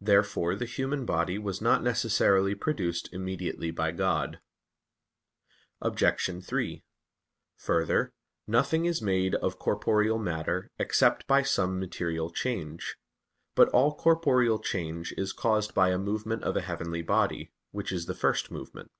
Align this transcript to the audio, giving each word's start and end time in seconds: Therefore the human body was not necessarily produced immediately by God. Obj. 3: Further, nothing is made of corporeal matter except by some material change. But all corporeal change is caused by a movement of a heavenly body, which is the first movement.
Therefore 0.00 0.56
the 0.56 0.64
human 0.64 1.06
body 1.06 1.38
was 1.38 1.60
not 1.62 1.84
necessarily 1.84 2.56
produced 2.56 3.08
immediately 3.12 3.70
by 3.70 3.92
God. 3.92 4.40
Obj. 5.80 6.44
3: 6.44 6.82
Further, 7.54 8.12
nothing 8.48 8.86
is 8.86 9.00
made 9.00 9.36
of 9.36 9.60
corporeal 9.60 10.18
matter 10.18 10.68
except 10.80 11.28
by 11.28 11.42
some 11.44 11.78
material 11.78 12.28
change. 12.28 12.96
But 13.54 13.68
all 13.68 13.94
corporeal 13.94 14.58
change 14.58 15.12
is 15.16 15.32
caused 15.32 15.74
by 15.74 15.90
a 15.90 15.96
movement 15.98 16.42
of 16.42 16.56
a 16.56 16.62
heavenly 16.62 17.02
body, 17.02 17.52
which 17.70 17.92
is 17.92 18.06
the 18.06 18.14
first 18.14 18.50
movement. 18.50 18.90